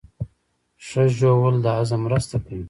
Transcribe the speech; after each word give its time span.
ښه 0.85 1.03
ژوول 1.17 1.55
د 1.61 1.65
هضم 1.77 1.99
مرسته 2.07 2.35
کوي 2.45 2.59